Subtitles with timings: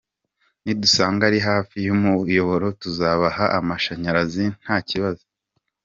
[0.63, 5.23] Nidusanga ari hafi y’umuyoboro tuzabaha amashanyarazi nta kibazo.